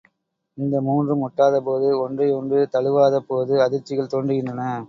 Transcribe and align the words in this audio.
இந்த 0.57 0.77
மூன்றும் 0.81 1.21
ஒட்டாதபோது 1.27 1.89
ஒன்றை 1.99 2.27
ஒன்று 2.31 2.61
தழுவாத 2.73 3.23
போது 3.27 3.55
அதிர்ச்சிகள் 3.61 4.13
தோன்றுகின்றன. 4.13 4.71